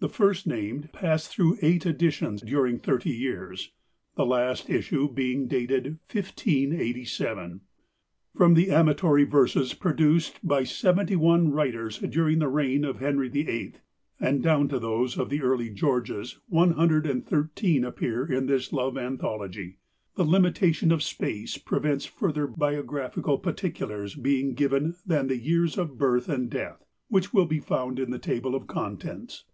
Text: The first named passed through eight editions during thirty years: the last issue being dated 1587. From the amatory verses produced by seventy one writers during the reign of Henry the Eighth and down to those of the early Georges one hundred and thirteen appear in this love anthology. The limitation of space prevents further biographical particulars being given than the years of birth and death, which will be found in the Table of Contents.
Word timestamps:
The 0.00 0.10
first 0.10 0.46
named 0.46 0.92
passed 0.92 1.30
through 1.30 1.56
eight 1.62 1.86
editions 1.86 2.42
during 2.42 2.78
thirty 2.78 3.08
years: 3.12 3.72
the 4.14 4.26
last 4.26 4.68
issue 4.68 5.10
being 5.10 5.48
dated 5.48 5.96
1587. 6.12 7.62
From 8.36 8.52
the 8.52 8.70
amatory 8.70 9.24
verses 9.24 9.72
produced 9.72 10.46
by 10.46 10.64
seventy 10.64 11.16
one 11.16 11.50
writers 11.50 11.96
during 11.98 12.40
the 12.40 12.48
reign 12.50 12.84
of 12.84 12.98
Henry 12.98 13.30
the 13.30 13.48
Eighth 13.48 13.80
and 14.20 14.42
down 14.42 14.68
to 14.68 14.78
those 14.78 15.16
of 15.16 15.30
the 15.30 15.40
early 15.40 15.70
Georges 15.70 16.38
one 16.46 16.72
hundred 16.72 17.06
and 17.06 17.26
thirteen 17.26 17.82
appear 17.82 18.30
in 18.30 18.44
this 18.48 18.74
love 18.74 18.98
anthology. 18.98 19.78
The 20.14 20.24
limitation 20.24 20.92
of 20.92 21.02
space 21.02 21.56
prevents 21.56 22.04
further 22.04 22.46
biographical 22.46 23.38
particulars 23.38 24.14
being 24.14 24.52
given 24.52 24.96
than 25.06 25.28
the 25.28 25.38
years 25.38 25.78
of 25.78 25.96
birth 25.96 26.28
and 26.28 26.50
death, 26.50 26.84
which 27.08 27.32
will 27.32 27.46
be 27.46 27.60
found 27.60 27.98
in 27.98 28.10
the 28.10 28.18
Table 28.18 28.54
of 28.54 28.66
Contents. 28.66 29.46